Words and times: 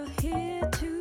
you're 0.00 0.08
here 0.22 0.70
to 0.70 0.99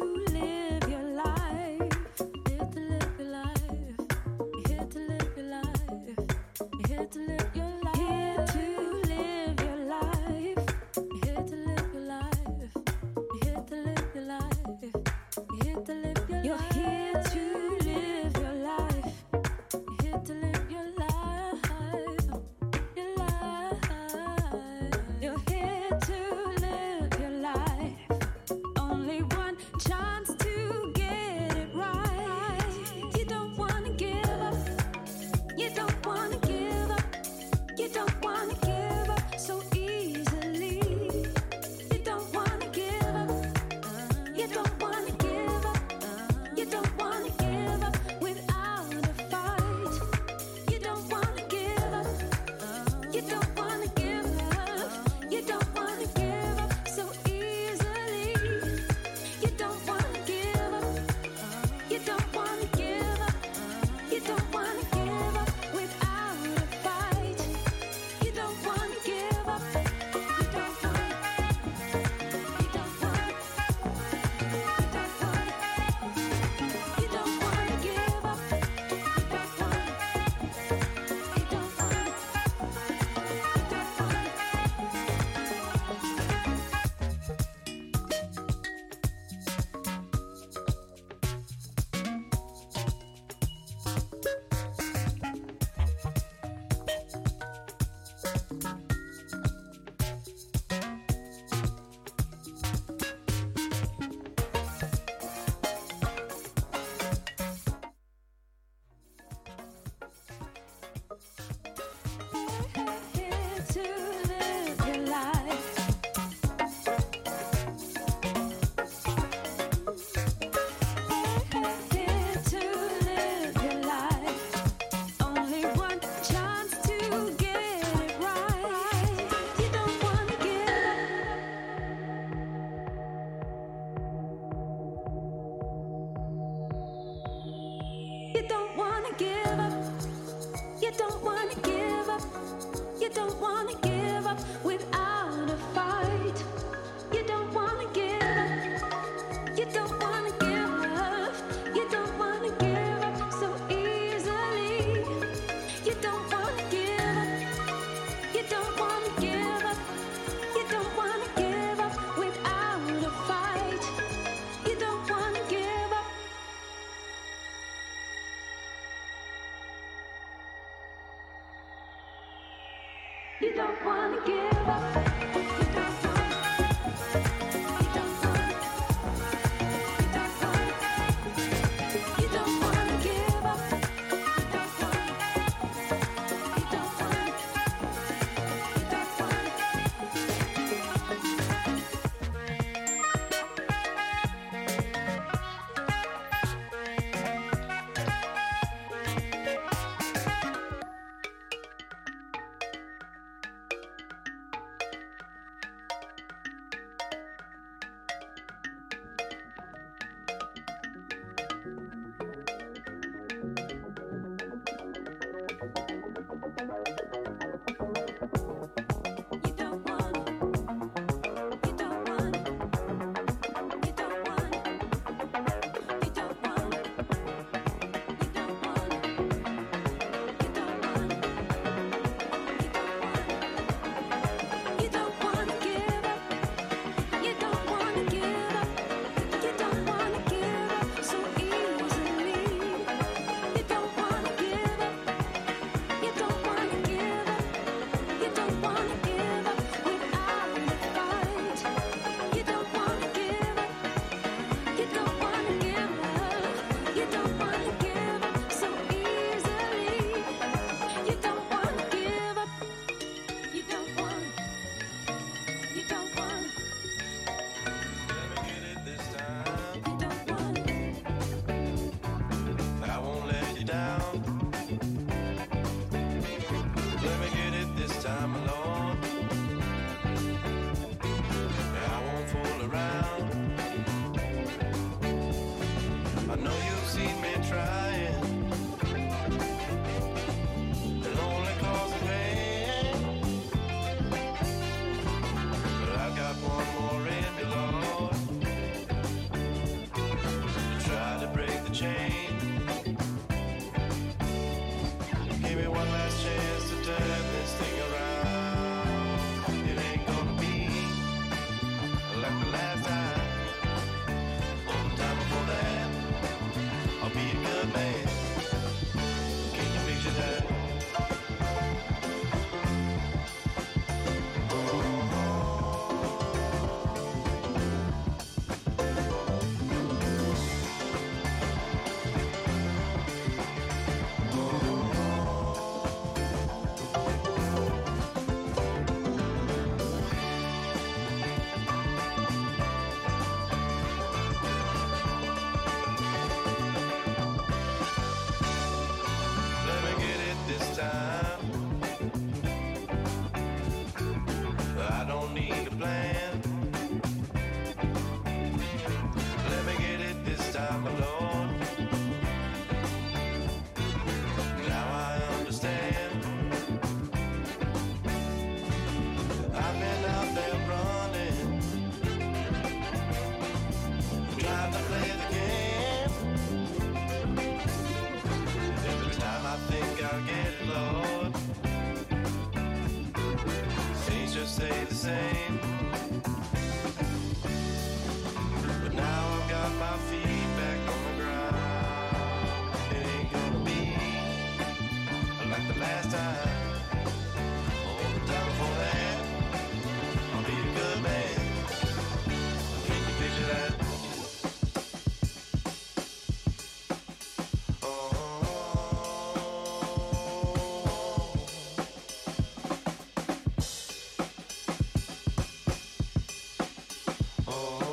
Oh. 417.52 417.89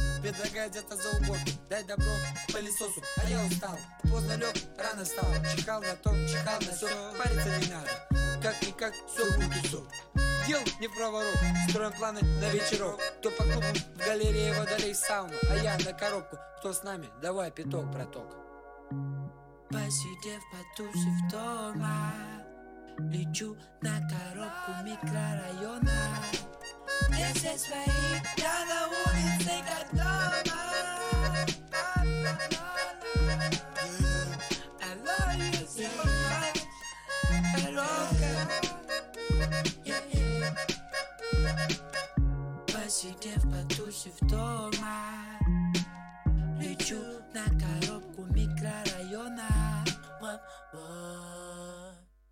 Мама 0.00 0.22
предлагает 0.22 0.70
где-то 0.72 0.96
за 0.96 1.10
уборку 1.10 1.50
Дай 1.68 1.84
добро 1.84 2.12
пылесосу, 2.52 3.02
а 3.16 3.28
я 3.28 3.44
устал. 3.44 3.78
Поздно 4.02 4.34
лег, 4.34 4.54
рано 4.78 5.04
встал. 5.04 5.30
Чихал 5.54 5.80
на 5.80 5.96
то, 5.96 6.10
чихал 6.26 6.60
на 6.60 6.72
все 6.72 6.88
Париться 7.18 7.58
не 7.58 7.72
надо. 7.72 8.40
Как-никак, 8.42 8.94
все 9.08 9.24
будет 9.36 9.64
все 9.64 9.86
Дел 10.46 10.60
не 10.80 10.88
в 10.88 10.94
проворот. 10.94 11.34
Строим 11.68 11.92
планы 11.92 12.20
на 12.22 12.50
вечерок. 12.50 13.00
Кто 13.18 13.30
по 13.30 13.44
клубам 13.44 13.74
в 13.74 13.98
галерее 13.98 14.54
водолей 14.54 14.94
сауну 14.94 15.34
А 15.48 15.56
я 15.56 15.76
на 15.78 15.92
коробку. 15.92 16.36
Кто 16.58 16.72
с 16.72 16.82
нами? 16.82 17.08
Давай 17.22 17.50
пяток, 17.50 17.86
браток. 17.90 18.36
Посидев, 19.70 20.42
потусив 20.50 21.30
дома 21.30 22.39
Лечу 23.08 23.56
на 23.80 23.98
коробку 24.08 24.72
микрорайона 24.84 26.18
Где 27.08 27.26
все 27.34 27.56
свои, 27.58 28.20
я 28.36 28.64
на 28.66 28.88
улице 28.88 29.52
как 29.66 29.90
дома 29.92 30.30
I 34.80 34.84
love 35.06 35.34
you 35.38 35.66
so 35.66 35.88
much 36.04 36.60
Коробка 37.54 38.32
Yeah, 39.84 40.02
yeah. 40.12 40.54
Посидев, 42.66 43.42
потусив 43.50 44.16
дома 44.22 44.98
Лечу 46.60 47.00
на 47.34 47.44
коробку 47.58 48.22
микрорайона 48.34 49.84
Ва-ва. 50.20 51.29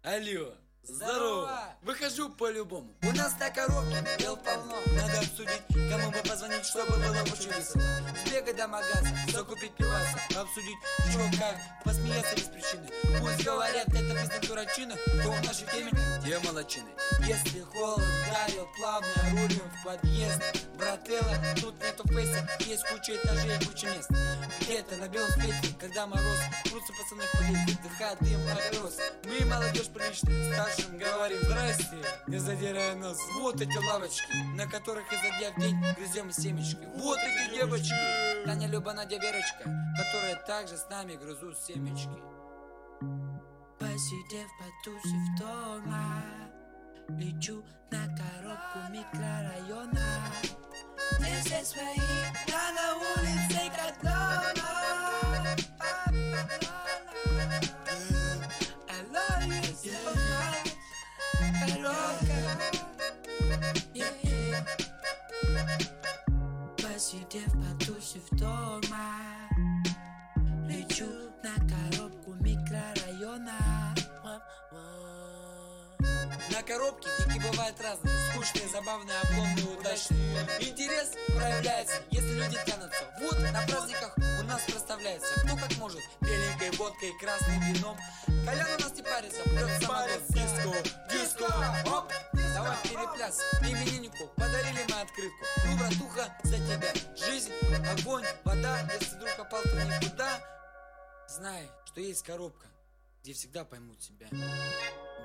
Алло, 0.09 0.55
Здорово. 0.89 1.77
Выхожу 1.83 2.31
по-любому. 2.31 2.97
У 3.03 3.13
нас 3.13 3.39
на 3.39 3.51
коробке 3.51 4.03
дел 4.19 4.39
полно. 4.39 4.77
Надо 4.97 5.19
обсудить, 5.19 5.63
кому 5.91 6.11
бы 6.11 6.19
позвонить, 6.27 6.65
чтобы 6.65 6.93
было 6.93 7.21
очень 7.25 7.53
весело. 7.53 7.83
Сбегать 8.25 8.57
до 8.57 8.69
магаза, 8.69 9.07
закупить 9.31 9.75
пиваса 9.75 10.19
Обсудить, 10.35 10.79
что 11.11 11.39
как, 11.39 11.57
посмеяться 11.85 12.35
без 12.37 12.45
причины. 12.45 12.89
Пусть 13.21 13.45
говорят, 13.45 13.87
это 13.89 14.03
бизнес 14.03 14.49
дурачина 14.49 14.97
То 14.97 15.31
в 15.31 15.47
нашей 15.47 15.67
теме 15.67 15.93
те 16.25 16.39
молочины 16.39 16.89
Если 17.27 17.61
холод 17.61 17.99
ударил, 17.99 18.67
плавно 18.79 19.09
рулим 19.31 19.71
в 19.71 19.85
подъезд. 19.85 20.41
Брателла, 20.79 21.37
тут 21.61 21.75
нету 21.83 22.09
фейса 22.09 22.49
Есть 22.61 22.85
куча 22.89 23.17
этажей 23.17 23.57
и 23.57 23.65
куча 23.65 23.87
мест. 23.89 24.11
Где-то 24.61 24.97
на 24.97 25.09
белом 25.09 25.31
свете, 25.33 25.75
когда 25.79 26.07
мороз 26.07 26.41
Крутся 26.65 26.93
пацаны 26.95 27.25
в 27.25 27.33
подъезде, 27.33 27.79
вдыхают 27.83 28.19
дым 28.21 28.41
огрез 28.49 28.99
Мы 29.41 29.45
молодежь 29.45 29.89
приличная, 29.89 30.53
старшим 30.53 30.99
говорим 30.99 31.39
Здрасте, 31.43 31.97
не 32.27 32.39
задирая 32.39 32.95
нос. 32.97 33.19
Вот 33.41 33.61
эти 33.61 33.77
лавочки, 33.77 34.33
на 34.57 34.67
которых 34.67 35.05
изо 35.13 35.39
дня 35.39 35.53
в 35.57 35.61
день 35.61 35.79
грызем 35.97 36.33
семечки. 36.33 36.89
Вот 36.97 37.19
эти 37.19 37.55
девочки, 37.55 37.95
Таня, 38.45 38.67
Люба, 38.67 38.93
Надя, 38.93 39.19
Верочка 39.19 39.65
Которые 39.97 40.37
также 40.47 40.77
с 40.77 40.89
нами 40.91 41.15
грызут 41.15 41.57
семечки. 41.59 42.11
Посидев, 43.79 44.49
потусив 44.59 45.39
дома 45.39 46.25
Лечу 47.09 47.65
на 47.91 48.07
коробку 48.07 48.91
микрорайона. 48.91 50.33
Где 51.19 51.41
все 51.45 51.65
свои, 51.65 51.97
я 52.47 52.73
на 52.73 52.97
улице 52.97 53.71
как 53.77 54.03
Посидев, 67.09 67.53
потусив 67.53 68.29
дома 68.33 69.15
Лечу 70.69 71.09
на 71.45 71.55
коробку 71.55 72.35
микрорайона. 72.41 73.95
На 76.51 76.63
коробке 76.63 77.09
тики 77.19 77.39
бывают 77.51 77.81
разные. 77.81 78.15
Скучные, 78.31 78.69
забавные, 78.69 79.19
обломные, 79.21 79.79
удачные. 79.79 80.21
Интерес 80.61 81.13
проявляется, 81.27 81.97
если 82.11 82.35
люди 82.35 82.59
тянутся. 82.65 83.05
Вот 83.21 83.39
на 83.41 83.63
праздниках 83.67 84.17
у 84.41 84.45
нас 84.45 84.63
проставляется 84.63 85.29
Кто 85.41 85.57
как 85.57 85.77
может, 85.77 86.01
беленькой 86.21 86.71
водкой, 86.79 87.13
красным 87.21 87.61
вином. 87.63 87.99
Колян 88.47 88.67
у 88.79 88.83
нас 88.83 88.93
не 88.95 89.03
парится, 89.03 89.43
прет 89.43 89.83
самогон. 89.83 90.21
Диско, 90.29 91.01
диско, 91.11 91.45
оп. 91.87 92.13
Давай 92.55 92.77
перепляс, 92.85 93.41
имениннику 93.63 94.27
Подарили 94.37 94.85
мы 94.89 95.01
открытку. 95.01 95.45
Ну, 95.67 95.77
братуха, 95.77 96.37
за 96.45 96.57
тебя. 96.57 96.93
Жизнь, 97.17 97.53
огонь, 97.91 98.25
вода. 98.45 98.89
Если 99.01 99.17
вдруг 99.17 99.37
попал 99.37 99.63
ты 99.63 99.71
никуда. 99.71 100.41
Знай, 101.29 101.69
что 101.85 102.01
есть 102.01 102.23
коробка 102.23 102.67
Где 103.29 103.35
всегда 103.35 103.63
поймут 103.63 103.99
тебя 103.99 104.27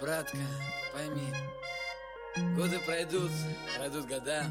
Братка, 0.01 0.35
пойми, 0.93 1.33
годы 2.53 2.77
пройдут, 2.79 3.31
пройдут 3.77 4.07
года. 4.07 4.43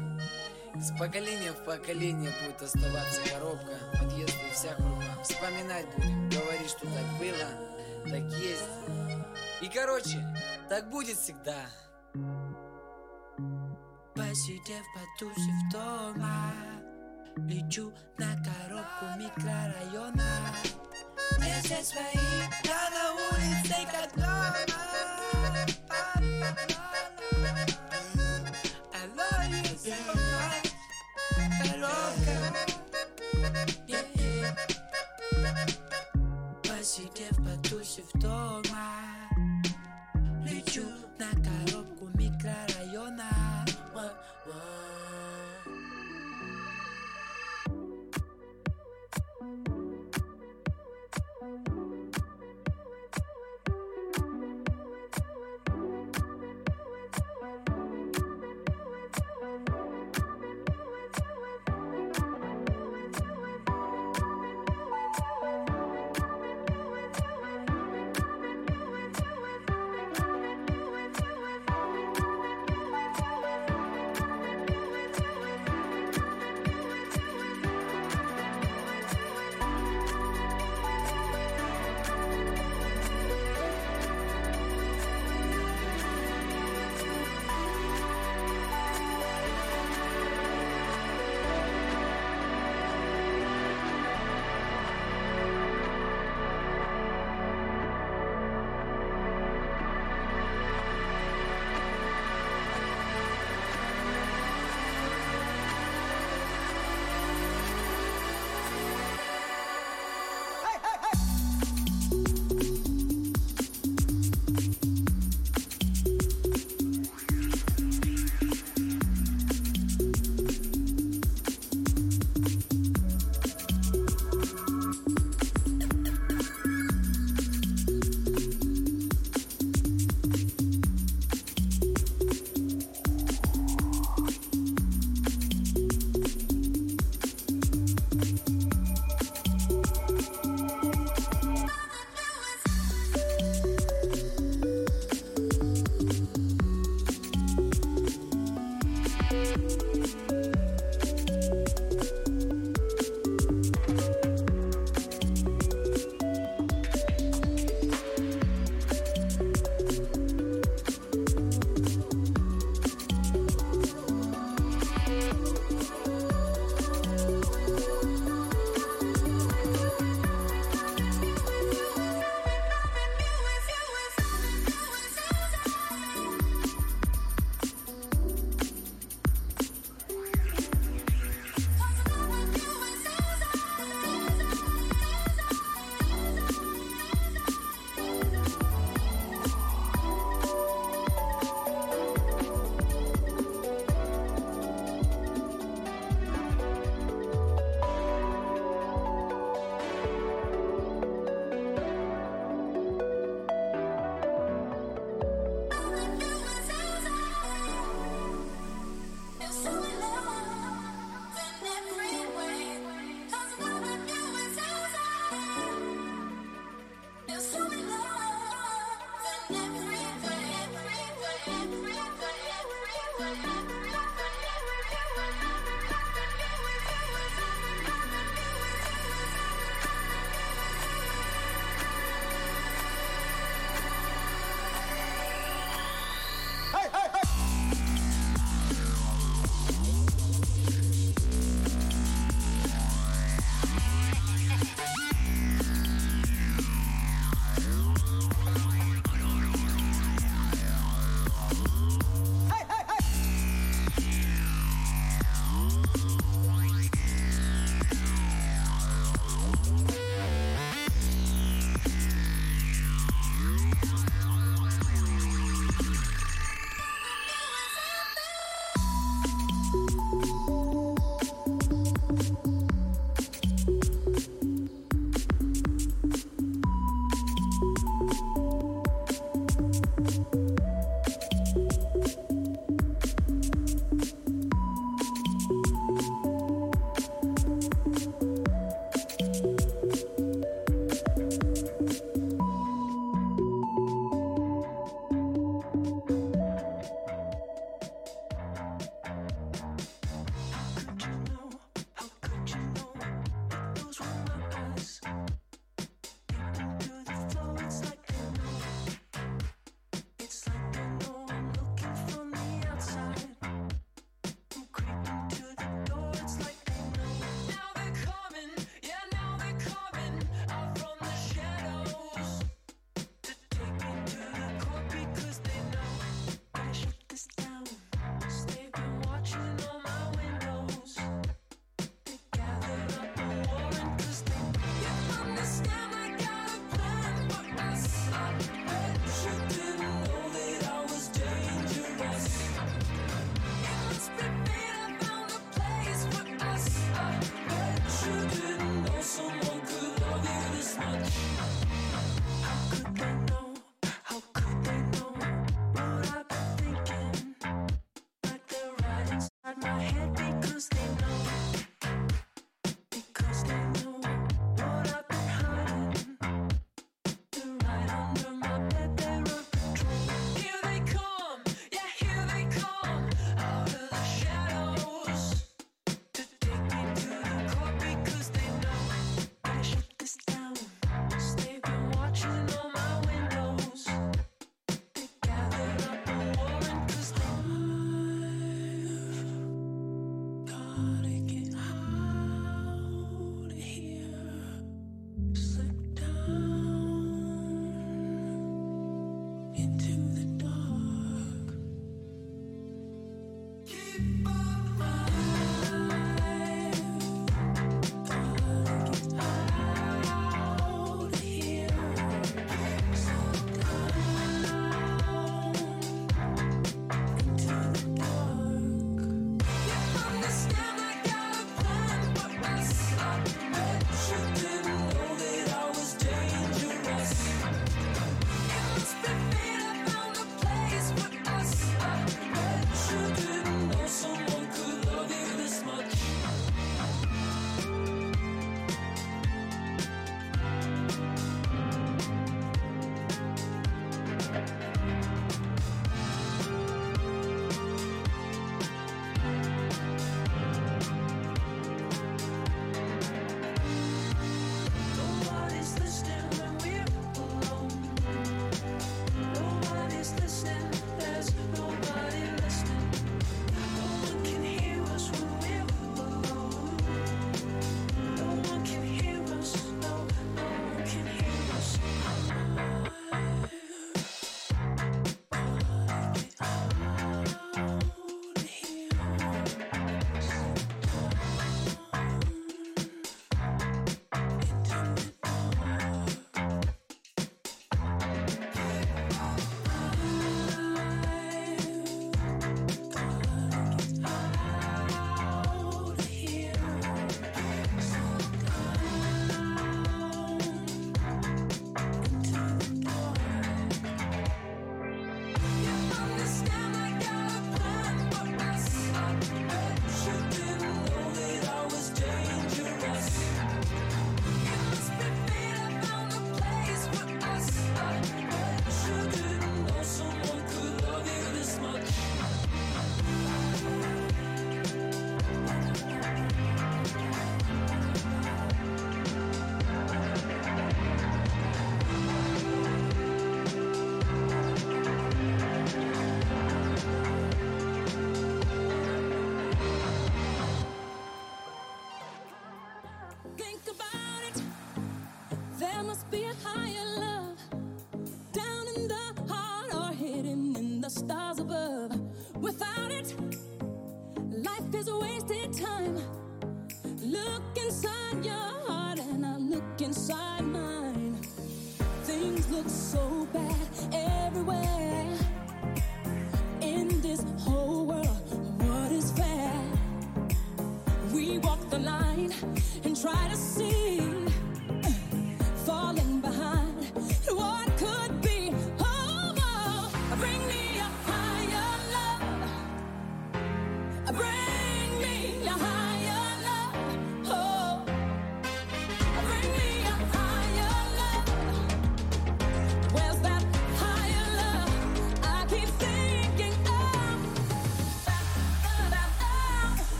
С 0.73 0.89
поколения 0.97 1.51
в 1.51 1.63
поколение 1.63 2.31
будет 2.41 2.59
оставаться 2.63 3.21
коробка, 3.29 3.77
подъезды 3.99 4.39
и 4.49 4.53
вся 4.53 4.73
круга. 4.73 5.05
Вспоминать 5.21 5.85
будем, 5.95 6.29
говорить, 6.31 6.67
что 6.67 6.87
так 6.87 7.05
было, 7.19 8.09
так 8.09 8.23
есть. 8.41 9.61
И 9.61 9.67
короче, 9.71 10.35
так 10.67 10.89
будет 10.89 11.19
всегда. 11.19 11.67
Посидев, 14.15 14.83
потусив 14.95 15.71
дома 15.71 16.82
Лечу 17.37 17.91
на 18.17 18.35
коробку 18.43 19.05
микрорайона. 19.17 20.53
Все 21.39 21.83
свои, 21.83 22.25
я 22.63 22.89
на 22.89 23.13
улице 23.13 23.87
как. 23.91 24.13
Посидев, 36.61 37.37
потусив 37.37 38.05
дома. 38.15 39.01
Лечу 40.45 40.85
на 41.17 41.31
коробку 41.31 42.09
микрорайона 42.15 42.82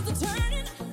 The 0.00 0.12
are 0.12 0.14
turning. 0.14 0.89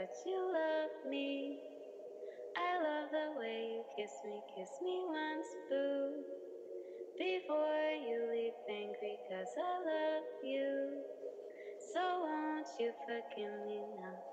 but 0.00 0.16
you 0.24 0.40
love 0.50 1.10
me. 1.10 1.58
I 2.56 2.78
love 2.80 3.10
the 3.10 3.38
way 3.38 3.68
you 3.76 3.84
kiss 3.94 4.10
me, 4.24 4.40
kiss 4.56 4.70
me 4.80 5.02
once, 5.04 5.46
boo. 5.68 6.24
Before 7.18 7.92
you 8.08 8.26
leave 8.32 8.56
angry, 8.70 9.18
cause 9.28 9.52
I 9.58 9.76
love 9.84 10.24
you. 10.42 11.02
So 11.92 12.00
won't 12.00 12.66
you 12.78 12.92
forgive 13.04 13.52
me 13.66 13.80
now? 14.00 14.29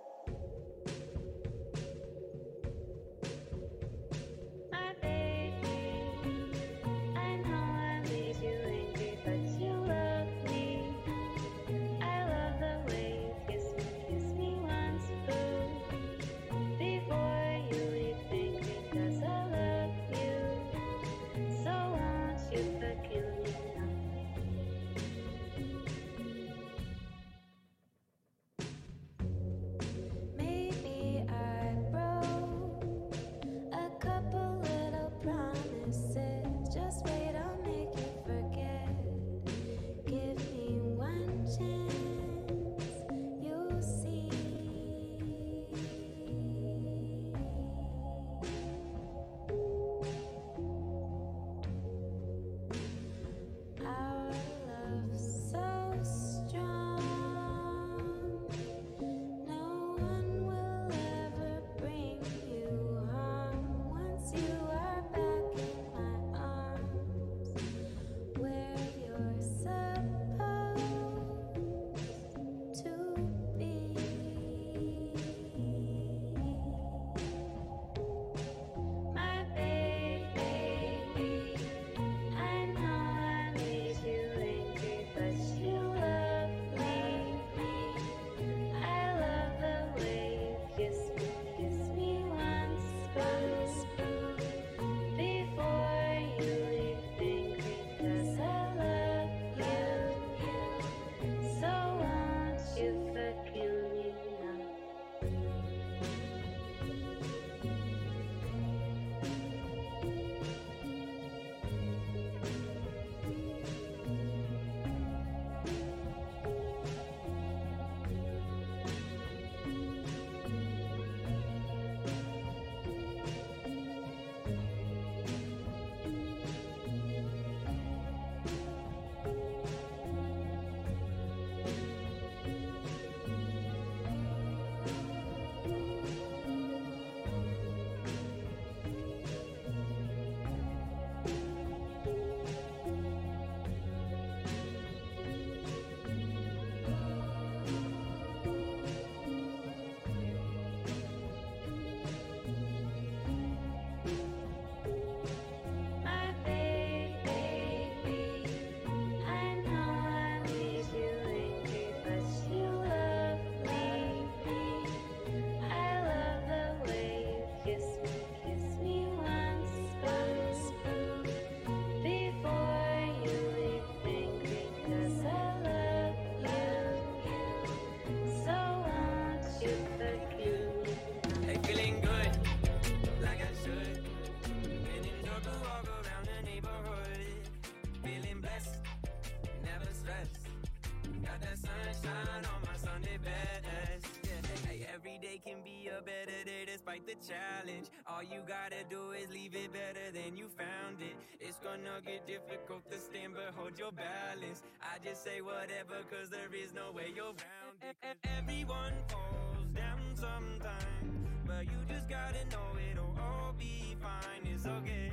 The 197.06 197.16
challenge. 197.22 197.88
All 198.08 198.24
you 198.24 198.41
gotta 198.48 198.82
do 198.89 199.12
is 199.12 199.30
leave 199.30 199.54
it 199.56 199.72
better 199.74 200.12
than 200.14 200.36
you 200.38 200.48
found 200.48 201.02
it. 201.02 201.16
It's 201.39 201.60
gonna 201.60 202.02
get 202.06 202.26
difficult 202.26 202.89
to 202.91 202.98
stand, 203.00 203.34
but 203.36 203.54
hold 203.56 203.78
your 203.78 203.91
balance. 203.91 204.64
I 204.82 204.98
just 205.04 205.24
say 205.24 205.41
whatever, 205.41 206.02
cause 206.10 206.30
there 206.30 206.50
is 206.54 206.74
no 206.74 206.91
way 206.91 207.12
you're 207.16 207.36
round 207.36 207.78
it. 207.84 207.95
Everyone 208.38 208.93
falls 209.08 209.68
down 209.76 210.02
sometimes, 210.16 211.28
but 211.45 211.66
you 211.66 211.80
just 211.88 212.10
gotta 212.10 212.43
know 212.50 212.68
it'll 212.91 213.16
all 213.22 213.54
be 213.58 213.95
fine. 214.02 214.41
It's 214.52 214.66
okay. 214.66 215.12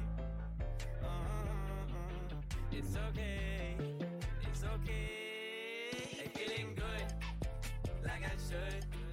Uh-uh, 1.02 2.34
it's 2.72 2.96
okay. 3.08 3.76
It's 4.48 4.64
okay. 4.64 6.30
feeling 6.34 6.74
good, 6.74 7.06
like 8.04 8.24
I 8.24 8.36
should. 8.48 9.03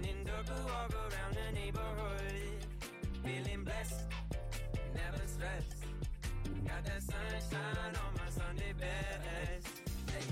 When 0.00 0.08
in 0.08 0.24
dark, 0.24 0.48
walk 0.64 0.92
around 0.94 1.36
the 1.36 1.52
neighborhood. 1.52 2.64
Feeling 3.22 3.64
blessed, 3.64 4.00
never 4.94 5.24
stressed. 5.26 5.76
Got 6.64 6.84
that 6.84 7.02
sunshine 7.02 7.94
on 8.00 8.12
my 8.16 8.30
Sunday 8.30 8.72
best. 8.80 9.68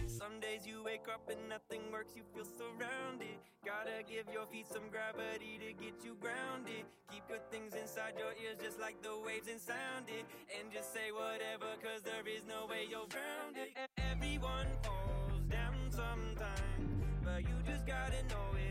Some 0.06 0.40
days 0.40 0.66
you 0.66 0.82
wake 0.82 1.04
up 1.12 1.28
and 1.28 1.40
nothing 1.48 1.92
works, 1.92 2.12
you 2.16 2.22
feel 2.32 2.44
surrounded. 2.44 3.36
Gotta 3.64 4.00
give 4.08 4.24
your 4.32 4.46
feet 4.46 4.66
some 4.72 4.88
gravity 4.90 5.60
to 5.60 5.72
get 5.76 6.00
you 6.04 6.16
grounded. 6.20 6.88
Keep 7.12 7.28
good 7.28 7.44
things 7.50 7.74
inside 7.74 8.14
your 8.16 8.32
ears 8.40 8.56
just 8.62 8.80
like 8.80 8.96
the 9.02 9.12
waves 9.20 9.48
and 9.52 9.60
sound 9.60 10.08
it. 10.08 10.24
And 10.56 10.72
just 10.72 10.94
say 10.94 11.12
whatever, 11.12 11.76
cause 11.84 12.00
there 12.00 12.24
is 12.24 12.44
no 12.48 12.64
way 12.64 12.88
you're 12.88 13.08
grounded. 13.12 13.76
Everyone 14.00 14.68
falls 14.80 15.44
down 15.52 15.76
sometimes, 15.92 16.88
but 17.20 17.42
you 17.44 17.56
just 17.68 17.84
gotta 17.84 18.24
know 18.32 18.48
be 18.56 18.67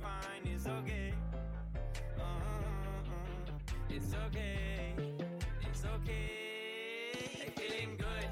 fine. 0.00 0.52
It's 0.52 0.66
okay. 0.66 1.12
Uh-uh, 2.18 3.10
it's 3.90 4.14
okay. 4.26 4.94
It's 5.62 5.84
okay. 5.84 6.30
Hey, 7.12 7.50
feeling 7.56 7.96
good, 7.96 8.28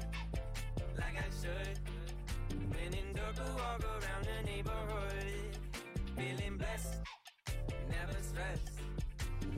like 0.97 1.15
I 1.17 1.29
should. 1.41 1.79
When 2.69 2.93
in 2.93 3.13
dark, 3.13 3.37
walk 3.57 3.83
around 3.83 4.23
the 4.25 4.45
neighborhood. 4.49 5.57
Feeling 6.15 6.57
blessed, 6.57 6.95
never 7.89 8.17
stressed. 8.21 8.71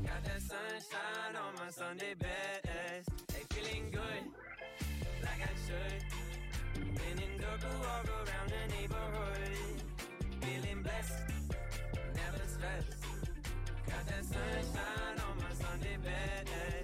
Got 0.03 0.24
that 0.26 0.41
sunshine 0.41 1.36
on 1.36 1.53
my 1.55 1.70
Sunday 1.72 2.14
best. 2.20 3.10
Hey, 3.34 3.43
feeling 3.51 3.89
good, 3.91 4.24
like 5.24 5.41
I 5.41 5.53
should. 5.66 6.03
When 6.76 7.24
in 7.24 7.41
dark, 7.41 7.62
walk 7.82 8.07
around 8.07 8.49
the 8.49 8.76
neighborhood. 8.76 9.57
Feeling 10.41 10.84
blessed 10.84 11.49
stress. 12.60 12.84
Got 13.88 14.05
that 14.07 14.26
sunshine 14.26 15.18
on 15.28 15.38
my 15.38 15.53
Sunday 15.53 15.97
bed. 16.03 16.79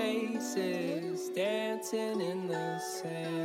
Faces 0.00 1.28
dancing 1.30 2.20
in 2.20 2.48
the 2.48 2.78
sand. 2.78 3.39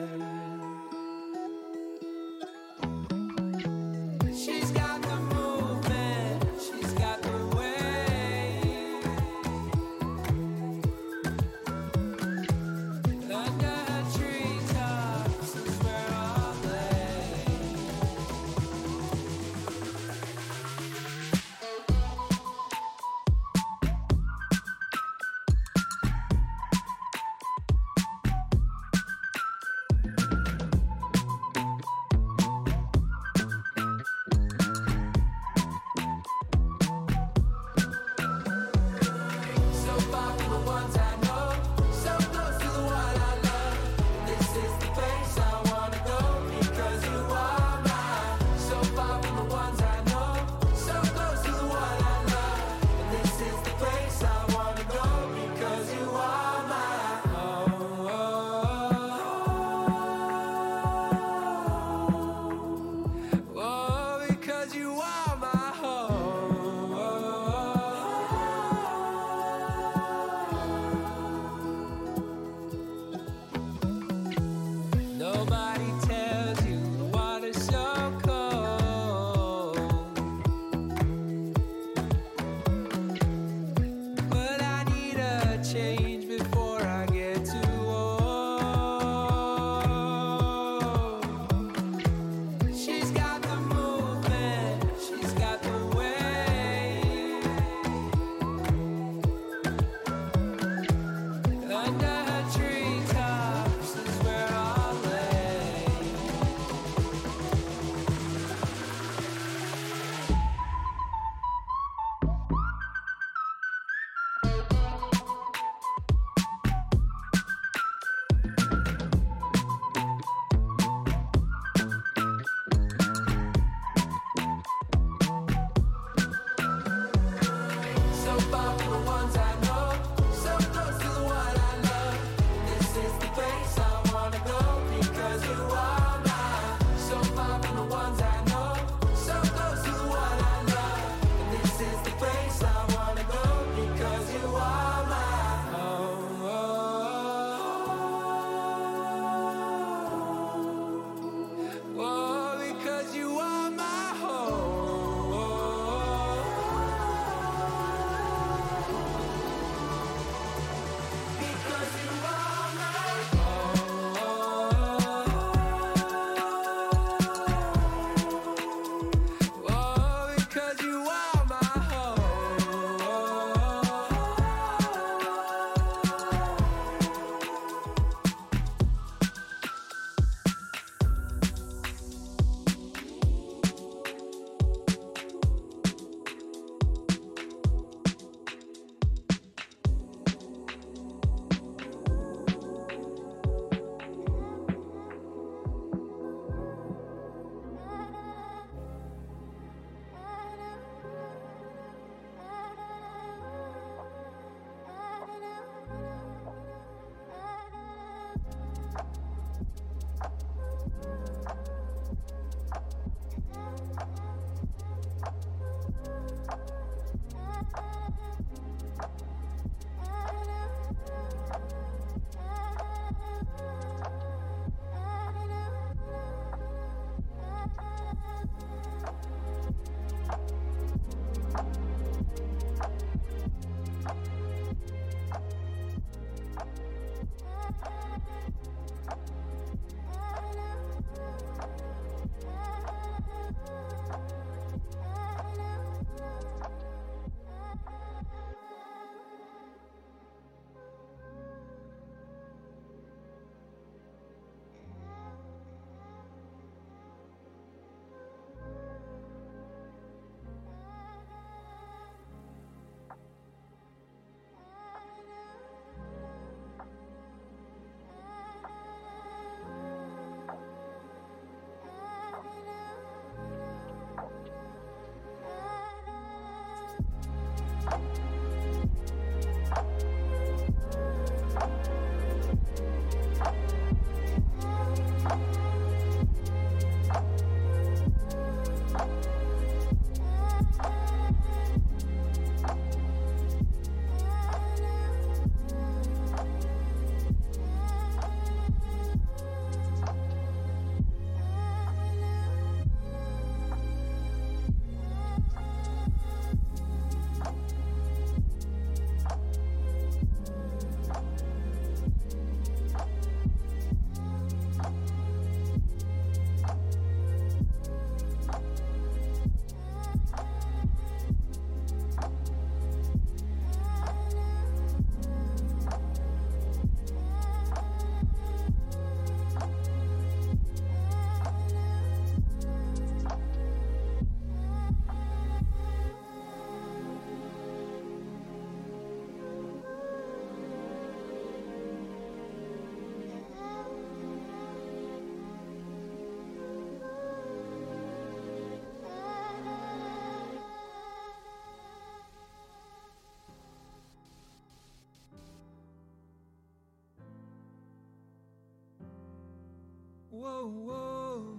Whoa, 360.37 360.67
whoa. 360.67 361.57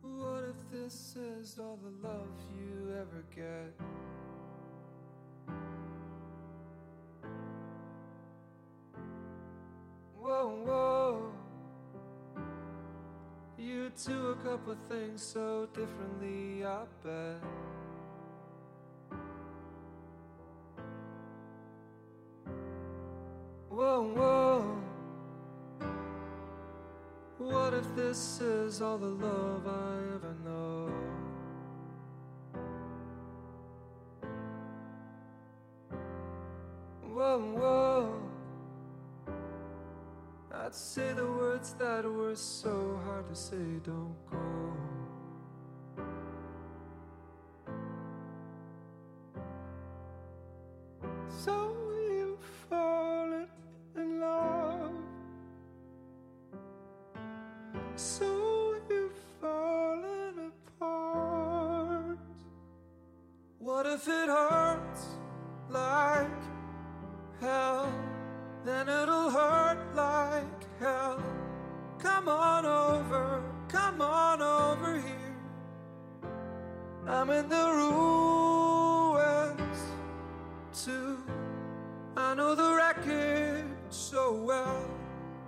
What 0.00 0.44
if 0.44 0.70
this 0.72 1.16
is 1.16 1.58
all 1.58 1.78
the 1.82 2.08
love 2.08 2.32
you 2.58 2.94
ever 2.98 3.24
get? 3.36 3.74
Whoa, 10.16 10.48
whoa. 10.64 11.32
You 13.58 13.90
do 14.06 14.28
a 14.28 14.36
couple 14.36 14.76
things 14.88 15.22
so 15.22 15.68
differently, 15.74 16.64
I 16.64 16.84
bet. 17.04 17.42
So 84.08 84.32
well. 84.32 84.88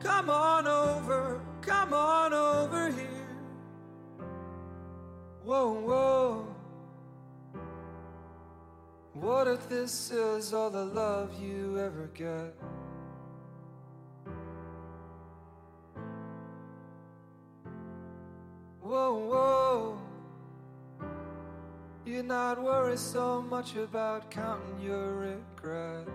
Come 0.00 0.28
on 0.28 0.66
over, 0.66 1.40
come 1.62 1.94
on 1.94 2.34
over 2.34 2.90
here. 2.90 3.28
Whoa, 5.42 5.72
whoa. 5.72 6.46
What 9.14 9.48
if 9.48 9.66
this 9.70 10.10
is 10.10 10.52
all 10.52 10.68
the 10.68 10.84
love 10.84 11.32
you 11.40 11.78
ever 11.78 12.10
get? 12.12 12.54
Whoa, 18.82 19.14
whoa. 19.14 19.98
You're 22.04 22.22
not 22.22 22.62
worried 22.62 22.98
so 22.98 23.40
much 23.40 23.76
about 23.76 24.30
counting 24.30 24.80
your 24.82 25.14
regrets. 25.14 26.10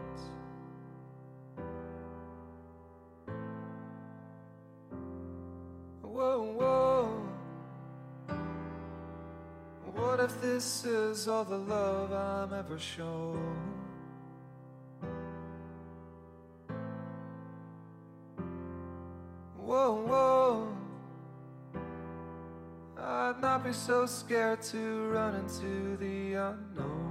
This 10.56 10.86
is 10.86 11.28
all 11.28 11.44
the 11.44 11.58
love 11.58 12.14
I'm 12.14 12.54
ever 12.54 12.80
shown? 12.80 13.58
Whoa, 19.58 19.96
whoa. 20.08 20.74
I'd 22.98 23.42
not 23.42 23.66
be 23.66 23.74
so 23.74 24.06
scared 24.06 24.62
to 24.72 25.10
run 25.10 25.36
into 25.36 25.98
the 25.98 26.36
unknown. 26.36 27.05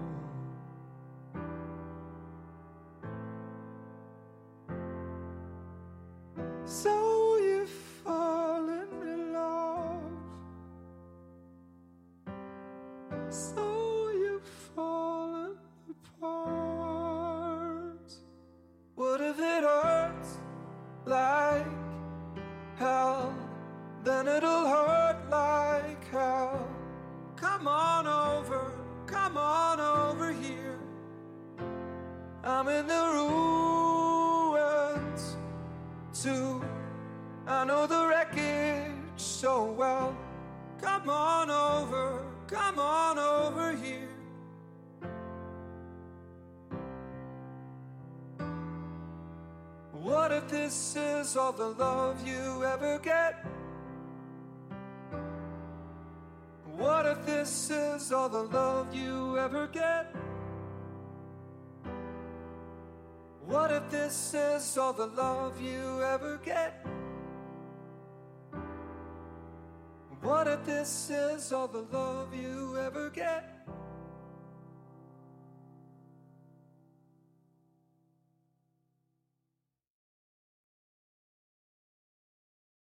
Is 70.85 71.51
all 71.51 71.67
the 71.67 71.87
love 71.97 72.35
you 72.35 72.77
ever 72.77 73.09
get? 73.09 73.54